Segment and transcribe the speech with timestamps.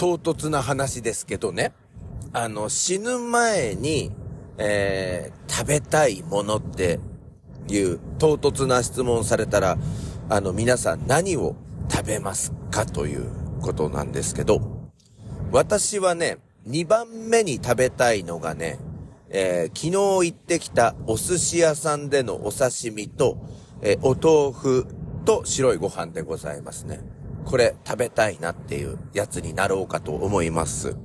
[0.00, 1.74] 唐突な話ですけどね、
[2.32, 4.10] あの、死ぬ前に、
[4.56, 7.00] えー、食べたいものって
[7.68, 9.76] いう唐突な質問されたら、
[10.30, 11.54] あの、皆さん何を
[11.90, 13.26] 食べますかという
[13.60, 14.62] ことなんですけど、
[15.52, 18.78] 私はね、2番目に食べたいのがね、
[19.28, 23.36] えー、昨日行ってきたお寿司屋さんでのお刺身と、
[23.82, 24.86] えー、お豆腐
[25.26, 27.19] と白いご飯でございますね。
[27.44, 30.96] これ食べたいなっていうやつになろうかと思います。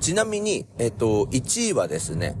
[0.00, 2.36] ちなみに、えっ、と、1位はですね、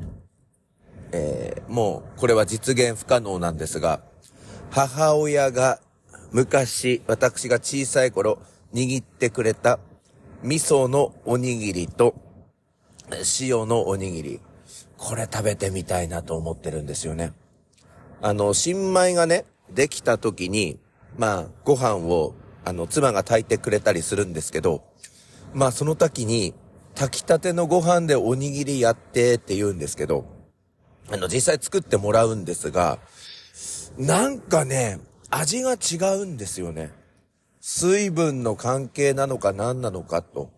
[1.12, 4.02] えー、もうこれは実現不可能なんですが、
[4.70, 5.80] 母親が
[6.32, 8.38] 昔私が小さい頃
[8.74, 9.78] 握ってくれた
[10.42, 12.14] 味噌のおにぎりと
[13.40, 14.40] 塩のおにぎり。
[14.98, 17.32] これ食べてみたいなと思ってるんですよね。
[18.22, 20.78] あの、新米がね、できた時に、
[21.18, 22.34] まあ、ご飯を、
[22.66, 24.82] あの、妻が炊いてくれたりするんですけど、
[25.54, 26.52] まあ、その時に、
[26.96, 30.26] 炊きたてのご飯でおにぎりやってって言うんですけど、
[31.08, 32.98] あの、実際作ってもらうんですが、
[33.96, 34.98] なんかね、
[35.30, 36.90] 味が違うんですよね。
[37.60, 40.50] 水分の関係なのか何なのかと。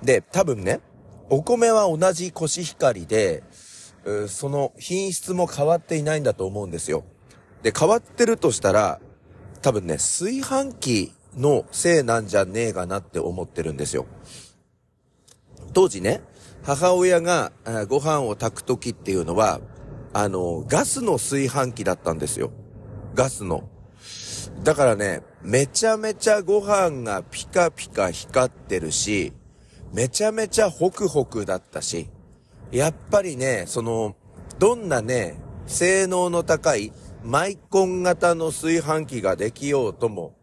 [0.00, 0.78] で、多分ね、
[1.28, 3.42] お米は同じコシヒカリで、
[4.28, 7.02] その品質も変わっていないんだと思うんですよ。
[7.64, 9.00] で、変わってるとしたら、
[9.60, 14.06] 多分ね、炊飯器のせいなんじゃねえかなって思ってるんですよ。
[15.72, 16.22] 当時ね、
[16.62, 17.52] 母親が
[17.88, 19.60] ご飯を炊くときっていうのは、
[20.12, 22.50] あの、ガスの炊飯器だったんですよ。
[23.14, 23.68] ガスの。
[24.64, 29.32] だからね、めちゃめちゃご飯がピカピカ光ってるし、
[29.92, 32.08] めちゃめちゃホクホクだったし、
[32.72, 34.16] やっぱりね、その、
[34.58, 40.34] どんなね、性能の高いマイコン型の炊飯器ができようとも、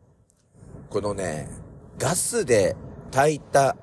[0.90, 1.50] このね、
[1.98, 2.76] ガスで
[3.12, 3.76] 炊いた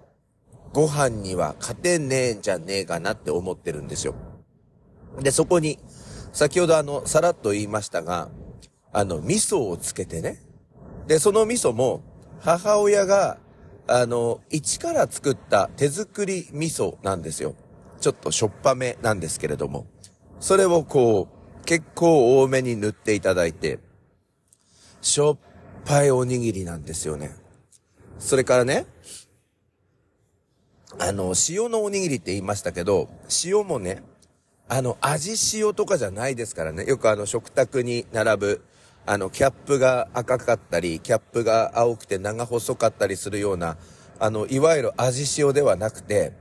[0.72, 4.14] ご飯には勝てねえんじゃねえかなって思ってるんですよ。
[5.20, 5.78] で、そこに、
[6.32, 8.30] 先ほどあの、さらっと言いましたが、
[8.92, 10.40] あの、味噌をつけてね。
[11.06, 12.02] で、その味噌も、
[12.40, 13.38] 母親が、
[13.86, 17.54] あの、一から作った手作り味噌なんですよ。
[18.00, 19.86] ちょっとしょっぱめなんですけれども。
[20.40, 21.28] それをこ
[21.60, 23.78] う、結構多めに塗っていただいて、
[25.00, 25.38] しょっ
[25.84, 27.34] ぱいおにぎりなんですよね。
[28.18, 28.86] それからね、
[30.98, 33.08] あの、塩のおにぎりって言いましたけど、
[33.44, 34.02] 塩もね、
[34.68, 36.84] あの、味塩とかじゃないですからね。
[36.84, 38.64] よくあの、食卓に並ぶ、
[39.04, 43.76] あの、キャップが赤かったり、キャップが青くて長細かったりするような、
[44.18, 46.32] あの、いわゆる味塩ではなくて、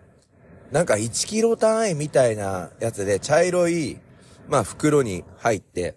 [0.71, 3.99] なんか1キロ単位みたいなやつで、茶色い、
[4.47, 5.95] まあ、袋に入って、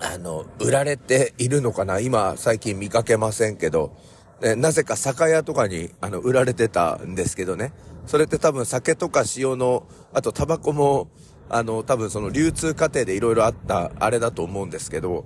[0.00, 2.00] あの、売られているのかな？
[2.00, 3.96] 今、最近見かけませんけど、
[4.40, 7.72] ね、なぜか酒屋とかに、あの、売られてたんですけどね。
[8.06, 11.08] それって多分酒とか塩の、あとタバコも、
[11.48, 15.24] あの、多分その流通過程で色々あった、あれだと思うんですけど、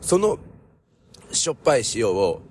[0.00, 0.38] その、
[1.32, 2.42] しょっぱい塩を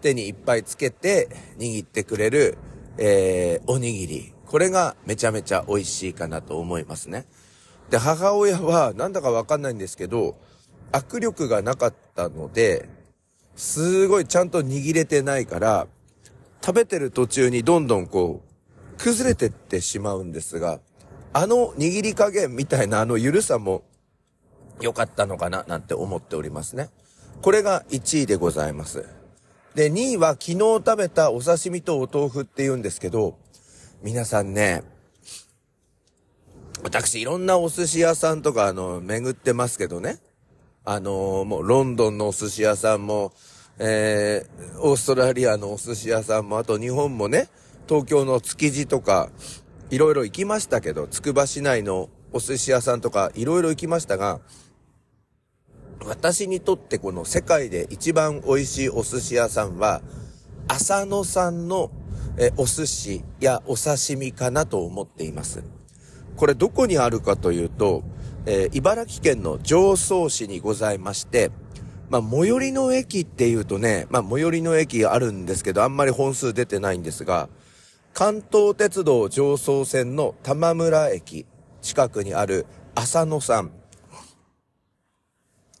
[0.00, 1.28] 手にいっぱいつけて
[1.58, 2.56] 握ってくれる、
[2.96, 4.32] えー、おにぎり。
[4.46, 7.26] これがめちゃめちゃ美味しいかなと思いますね。
[7.90, 10.38] で、母親はなんだかわかんないんですけど、
[10.92, 12.88] 握力がなかったので、
[13.56, 15.86] すごいちゃんと握れてないから、
[16.64, 20.80] 食べてる途中にどんどんこう、崩れてってしまうんですが、
[21.32, 23.82] あの握り加減みたいなあの緩さも
[24.80, 26.90] 良かったのかななんて思っておりますね。
[27.42, 29.04] これが1位でございます。
[29.74, 33.38] で、2位は昨日食べたお刺身とお豆腐って言うんですけど、
[34.02, 34.82] 皆さんね、
[36.82, 40.18] 私いろんなお寿司屋さんとかあの、巡ってますけどね。
[40.90, 43.34] あのー、もうロンドンのお寿司屋さんも、
[43.78, 47.50] えー、オーストラリアのお寿司屋さんも、あと日本もね、
[47.86, 49.28] 東京の築地とか、
[49.90, 54.40] いろいろ行きましたけど、つくば市内のお寿司屋さんとか、いろいろ行きましたが、
[56.06, 60.00] 私にとってこの世界で一番美味しいお寿司屋さんは、
[60.68, 61.90] 浅野さんの
[62.38, 65.62] えお寿司やお刺身かなと思っています。
[66.38, 68.04] これどこにあるかというと、
[68.50, 71.50] えー、茨城県の常総市にございまして、
[72.08, 77.50] まあ、最寄りの駅っていうとね、まあ、最寄りの駅あるんですけど、あんまり本数出てないんですが、
[78.14, 81.44] 関東鉄道常総線の玉村駅
[81.82, 82.64] 近くにある
[82.94, 83.70] 浅野さん。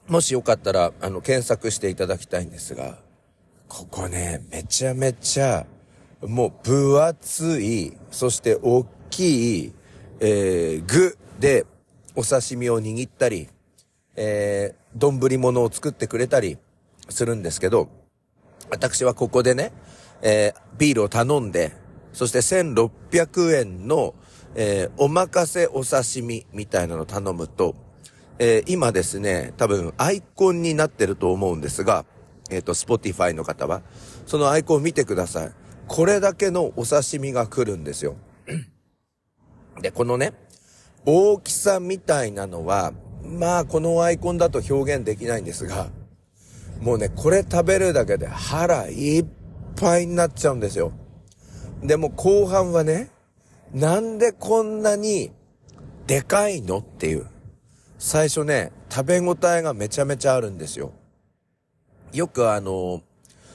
[0.06, 2.98] もしよかったら、あの、検索していただきたいんですが、
[3.66, 5.66] ここね、めちゃめちゃ、
[6.20, 9.72] もう分厚い、そして大きい、
[10.20, 11.64] えー、具で、
[12.18, 13.46] お刺身を握ったり、
[14.16, 16.58] えー、丼物を作ってくれたり
[17.08, 17.88] するんですけど、
[18.70, 19.70] 私はここでね、
[20.20, 21.76] えー、ビールを頼んで、
[22.12, 24.16] そして1600円の、
[24.56, 27.76] えー、おまかせお刺身みたいなのを頼むと、
[28.40, 32.04] えー、今ですね、多分アイコンになってると思うんですが、
[32.50, 33.82] えっ、ー、と、スポティファイの方は、
[34.26, 35.52] そのアイコンを見てください。
[35.86, 38.16] これだけのお刺身が来るんですよ。
[39.80, 40.32] で、このね、
[41.10, 42.92] 大きさみたいなのは、
[43.24, 45.88] まあ、このアイコンだと表現できないんですが、
[46.82, 49.26] もうね、これ食べるだけで腹いっ
[49.80, 50.92] ぱいになっちゃうんですよ。
[51.82, 53.08] でも後半はね、
[53.72, 55.30] なんでこんなに
[56.06, 57.26] でかいのっていう。
[57.98, 60.92] 最初ね、食べ応えがめちゃめちゃあるんですよ。
[62.12, 63.00] よくあの、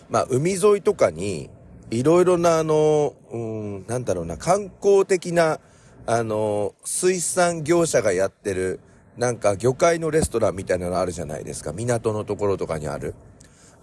[0.10, 1.52] まあ、海沿いとかに、
[1.92, 5.60] いろいろなあの、うん、なんだろうな、観光的な、
[6.06, 8.82] あの、水産業者がやってる、
[9.18, 11.72] なんか魚介のレストランみたいなのあるじゃないですか。
[11.72, 13.16] 港のところとかにある。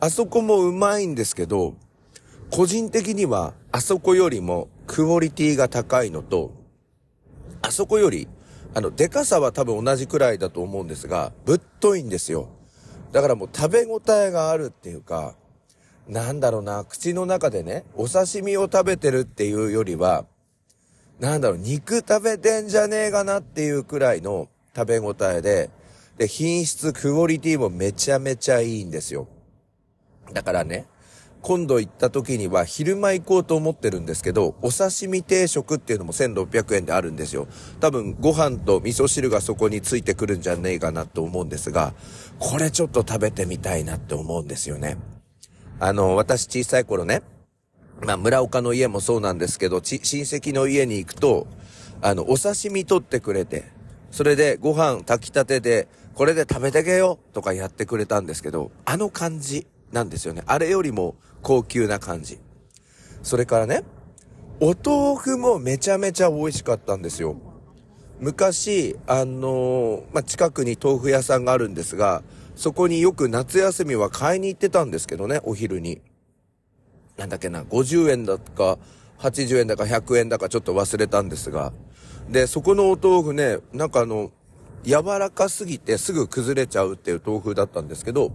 [0.01, 1.75] あそこもうまいんですけど、
[2.51, 6.53] 個人的にはあそこよりもクオリティが高いのと、
[7.63, 8.29] あそこより、
[8.75, 12.49] あの、でかさは多分同じくらいだと思うんですが、ぶっといんですよ。
[13.13, 15.37] だからもう食べ応えがあるっていうか、
[16.07, 20.27] なんだろうな、口の中でね、お刺身を食べてるっていうよりは、
[21.21, 25.71] なんだろう、肉食べてんじゃねえかなっていうくらいの食べ応えで、
[26.17, 29.29] で、品質、クオリティもめちゃめちゃいいんですよ。
[30.33, 30.87] だからね、
[31.43, 37.49] 今度行った時には昼間行こうと思ってるんですけど、お刺身定食っていうのも1600円であるんですよ。
[37.81, 41.93] 多分ご飯と味噌汁がそこについてくるんじゃねえかなと思うんですが、
[42.39, 44.97] これちょっと食べてみたいなって思うんですよね。
[45.79, 47.23] あの、私小さい頃ね、
[48.05, 51.47] まあ村岡の家もそうなんですけど、親戚の家に行くと、
[52.03, 53.65] あの、お刺身取ってくれて、
[54.11, 60.43] それでご飯炊きたてで、これで食べてけよとかやってくれたんですけど、あの感じなんですよね。
[60.47, 62.39] あれよりも高級な感じ。
[63.23, 63.85] それからね、
[64.61, 67.37] お豆腐もめちゃめちゃ美味しかったんですよ。
[68.19, 72.23] 昔、あのー、まあ、近くに豆腐屋さんがあるんですが、
[72.55, 76.03] そこによく夏休みは買いに行ってたんですけどね、お昼に。
[77.21, 78.79] なんだっけな、50円だか、
[79.19, 81.75] 80円だか100円だかちょっと忘れたんですが。
[82.31, 84.31] で、そこのお豆腐ね、なんかあの、
[84.85, 88.33] 柔らかすぎてすぐ崩れちゃうっていう豆腐だったんですけど、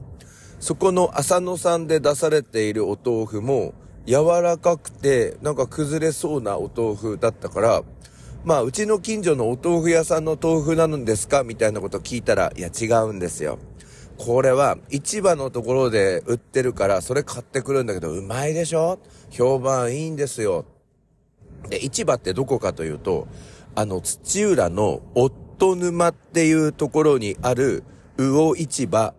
[0.60, 3.74] そこの浅野さんで出されているお豆腐も
[4.06, 7.82] 柔らかくてなんか崩れそうなお豆腐だったから、
[8.44, 11.44] まあうちの近所のお豆腐屋さんの豆腐なんですか？
[11.44, 13.58] みたいなこと聞いたら、いや違うんですよ。
[14.18, 19.00] これは市場のところで売ってるからそれ買ってくるんだけどうまいでしょ？
[19.30, 20.66] 評判いいんですよ。
[21.70, 23.28] で、市場ってどこかというと、
[23.76, 27.84] あの土浦の夫沼っていうところにある
[28.18, 29.14] 魚市場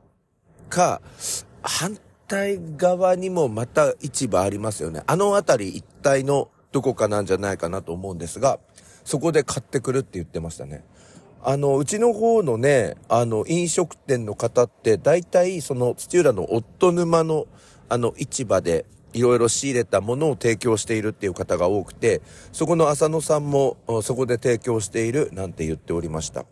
[0.68, 1.02] か、
[1.62, 5.02] 反対側にもまた市場ありますよね。
[5.06, 8.58] あの辺り一帯のどこかなんじゃないかなと思うんですが、
[9.04, 10.84] そこで買ってくるって言ってましたね。
[11.48, 17.46] あの、うちの方のね、あの、飲食店の方って、大体、その、土浦の夫沼の、
[17.88, 22.20] あの、市場で、いろいろ仕入れたものを提供しているっていう方が多くて、
[22.50, 26.46] そこの浅野さんも、そこで提供している、なんて言っておりました。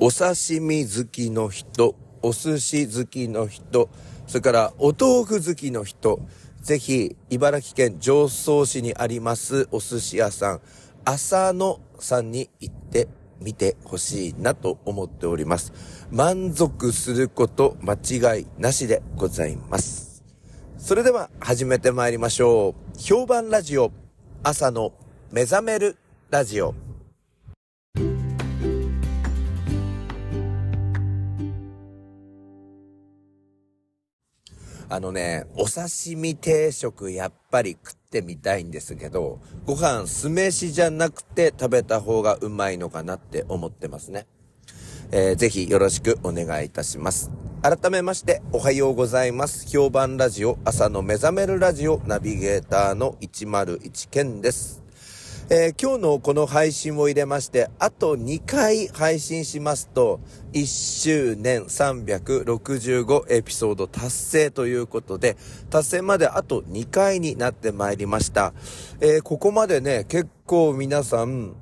[0.00, 3.90] お刺身好きの人、お寿司好きの人、
[4.26, 6.20] それからお豆腐好きの人、
[6.62, 10.60] ぜひ、茨城県常総市にありますお寿司屋さん、
[11.04, 13.08] 浅野さんに行って
[13.40, 15.72] みてほしいなと思っております。
[16.10, 20.24] 満足すること間違いなしでございます。
[20.78, 22.98] それでは始めてまいりましょう。
[22.98, 23.92] 評判ラジオ、
[24.42, 24.92] 朝の
[25.32, 25.96] 目覚める
[26.30, 26.74] ラジオ。
[34.90, 44.26] あのね、お刺身定食やっぱり食ってみたいんですけど、ご飯酢飯じゃなくて食べた方がうまいのかなって思ってますね。
[45.10, 47.30] えー、ぜひよろしくお願いいたします。
[47.62, 49.68] 改めましておはようございます。
[49.68, 54.87] 評判ラジオ朝の目覚めるラジオナビゲーターの101健です。
[55.50, 60.20] えー、今日のこの配信を入れまして、あと2回配信しますと、
[60.52, 65.38] 1周年365エピソード達成ということで、
[65.70, 68.52] 達成まであと2回になってまいりました。
[69.00, 71.56] えー、ここまでね、結構皆さん、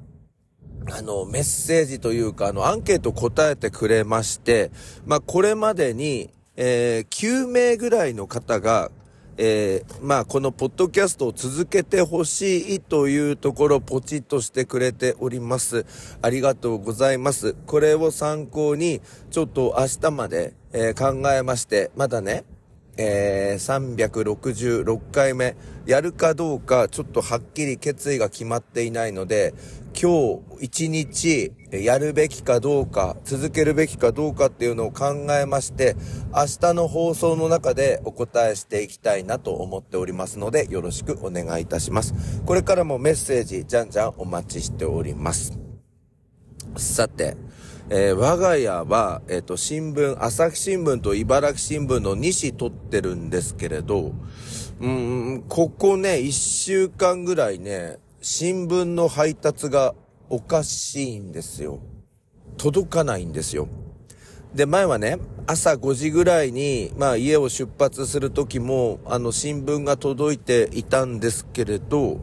[0.91, 4.73] あの、メッセージというか、あの、アンケート答えてくれまして、
[5.05, 8.91] まあ、これまでに、えー、9名ぐらいの方が
[9.39, 15.85] えー、まあ、このポッドキャストを続けてほしいというところポチッとしてくれております。
[16.23, 17.55] ありがとうございます。
[17.67, 19.01] これを参考に、
[19.31, 22.45] ちょっと明日まで、えー、考えまして、まだね、
[22.99, 29.55] えー、366回目、やるかどうか、ちょっとはっきり決意が決まっていないので、
[29.99, 35.97] 今日一日やるべきかどうか、続けるべきかどうかっていうのを考えまして、
[36.35, 42.15] 明日の放送の中でお答えしていきたいなと思っておりますので、よろしくお願いいたします。
[42.45, 45.59] これからもメッセージ、じゃんじゃんお待ちしております。
[46.77, 47.37] さて、
[47.89, 54.13] えー、我が家は、えっ、ー、と、新聞、朝日新聞と茨城新聞の2紙取ってるんですけれど、
[54.81, 59.95] うん、ここね、1週間ぐらいね、新聞の配達が
[60.29, 61.79] おかしいんですよ。
[62.57, 63.69] 届かないんですよ。
[64.53, 72.21] で、前はね、朝5時ぐらいに、まあ家を出発する時も、あの新聞が届いていたんですけれど、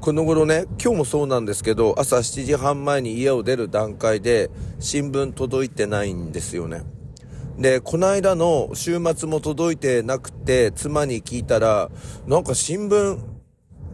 [0.00, 6.82] この頃ね、今日もそうなんですけど、朝7時半前に家を出る段階で、新聞届いてないんですよね。
[7.58, 11.90] で、この間の週末も届いてなくて、妻に聞いたら、
[12.28, 13.18] なんか新聞、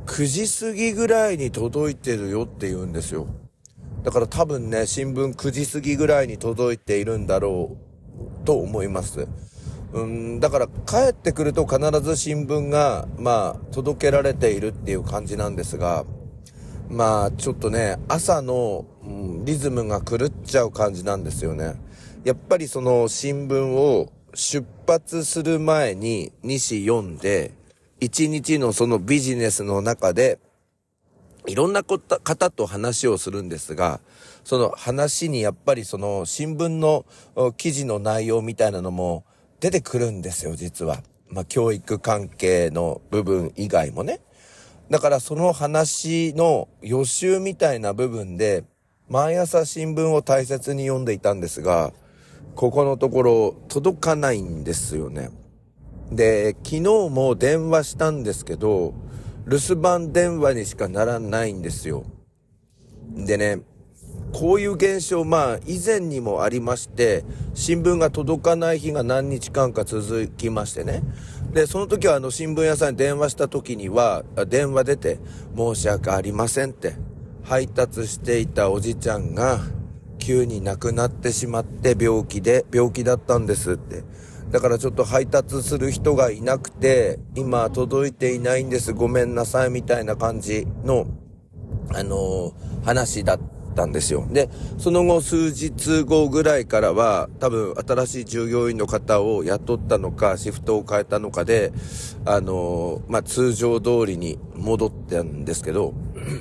[0.04, 3.26] 9時過ぎぐらいに届いてるよって言うんですよ。
[4.02, 7.78] だから多分ね、新聞9時過ぎぐらいに届いているんだろ
[8.42, 9.26] うと思います。
[9.94, 16.04] うん、だから帰ってくると必ず新聞が、まあ、届けられているっていう感じなんですが、
[16.90, 21.76] まあ、ちょっとね、朝の、うん、リズムが狂っちゃう感じなんですよね。
[22.24, 27.52] やっぱりその新聞を出発する前に2紙読んで、
[28.00, 30.40] 1日のそのビジネスの中で、
[31.46, 34.00] いろんな方と話をするんですが、
[34.42, 37.06] その話にやっぱりその新聞の
[37.56, 39.24] 記事の内容みたいなのも
[39.64, 40.98] 出てくるんですよ、実は。
[41.30, 44.20] まあ、教育関係の部分以外もね。
[44.90, 48.64] だからその話の予習みたいな部分で、
[49.08, 51.94] 毎朝新聞を大切に読んでいたんですが、
[52.54, 55.30] ここのところ届かないんですよね。
[56.12, 58.92] で、昨日も電話したんですけど、
[59.46, 62.04] 留守番電話にしかならないんですよ。
[63.16, 63.60] でね、
[64.34, 67.24] こういう現象、まあ、以前にもありまして、
[67.54, 71.04] 新聞が届かない日が何日間か続きましてね。
[71.52, 75.20] で、その時はあの、新聞屋さんに電話した時には、電話出て、
[75.56, 76.96] 申し訳ありませんって、
[77.44, 79.60] 配達していたおじちゃんが、
[80.18, 84.02] 急に亡くなってしまって病気で、病気だったんですって。
[84.50, 91.06] だからちょっと配達する人がいなくて、今届いていないんです、ごめんなさい、みたいな感じの、
[91.90, 93.38] あのー、話だっ
[93.74, 93.84] た。
[93.86, 94.26] んですよ。
[94.30, 101.72] で、その後数日後ぐらいからは、多分新しい従業員の方を雇ったのか、シフトを変えたのかで、
[102.24, 105.94] あのまあ、通常通りに戻ってんですけど、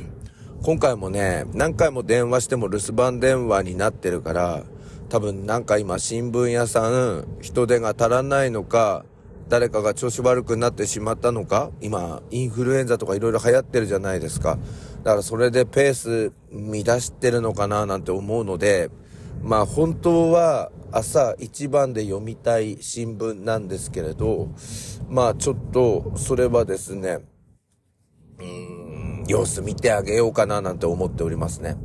[0.63, 4.63] 今回もね、何回も電話しても留守番電話になってるから、
[5.09, 9.05] 多分なんか今新聞屋さん人手が足らないのか、
[9.53, 11.69] 誰かが調子悪くなってしまったのか？
[11.79, 14.57] 今、インフルエンザとか色々流行ってるじゃないですか。
[15.03, 16.31] だからそれでペース
[16.83, 17.85] 乱してるのかな？
[17.85, 18.89] なんて思うので、
[19.43, 24.49] まあ本当は朝一番で読みたい新聞なんですけれど、
[25.07, 27.19] まあちょっとそれはですね、
[28.39, 30.61] うん、様子見てあげようかな？
[30.61, 31.77] なんて思っておりますね。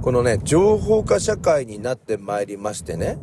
[0.00, 3.18] このね、情報化社会になってまいりましてね、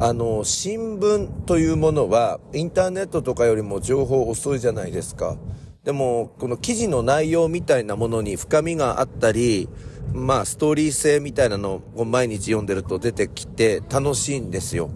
[0.00, 5.36] あの、新聞というものは、インターネットとかよりも情報遅いじゃないですか。
[5.84, 9.68] でも、この記事の内容みたいなものに深みがあったり、
[10.12, 14.90] まあ、ストーリー性みたいなのを毎日読んでると出てきて楽しいんですよ。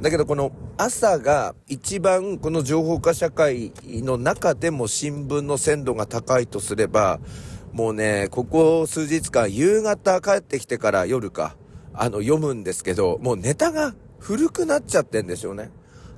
[0.00, 7.18] だけどこの朝が一番この情報化社会の中でも新聞の鮮度が高いとすれば、
[7.72, 11.56] もうね、ここ数日間夕方帰ってきてから夜か、
[11.92, 15.70] あの読むんですけど、もうネタが古くなっちゃってんですよね。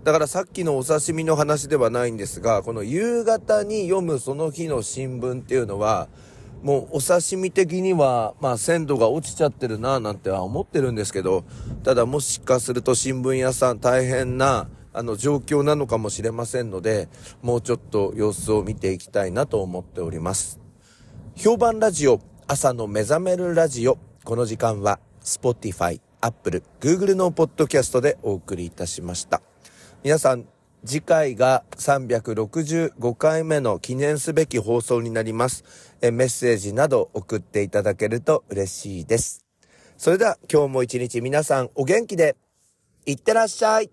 [0.04, 6.08] だからさっきのお刺身の話ではないんですが、この夕方に読むその日の新聞っていうのは、
[6.62, 11.44] もうお刺身的には、まあ鮮度が落ちちゃってるなぁなんては思ってるんですけど、
[11.82, 17.08] ただもしかすると新聞屋さん大変な、あの状況なのかもしれませんので、
[17.42, 20.58] もうちょっと様子を見ていきたいなと思っております。
[21.36, 29.42] 評判ラジオ、朝の目覚めるラジオ、この時間は、Spotify、Apple、Google のポッドキャストでお送りいたしました。
[30.02, 30.46] 皆さん、
[30.84, 35.64] 次回が365回目の記念すべき放送になります。
[36.00, 39.44] えメッセージなど送っていただけると嬉しいです。
[39.96, 42.36] それでは今日も一日皆さんお元気で、
[43.06, 43.90] いってらっしゃい。